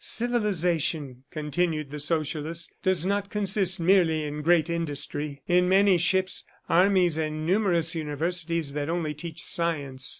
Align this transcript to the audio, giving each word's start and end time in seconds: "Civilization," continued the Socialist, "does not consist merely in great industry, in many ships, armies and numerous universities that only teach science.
"Civilization," 0.03 1.25
continued 1.29 1.91
the 1.91 1.99
Socialist, 1.99 2.73
"does 2.81 3.05
not 3.05 3.29
consist 3.29 3.79
merely 3.79 4.23
in 4.23 4.41
great 4.41 4.67
industry, 4.67 5.43
in 5.47 5.69
many 5.69 5.99
ships, 5.99 6.43
armies 6.67 7.19
and 7.19 7.45
numerous 7.45 7.93
universities 7.93 8.73
that 8.73 8.89
only 8.89 9.13
teach 9.13 9.43
science. 9.45 10.09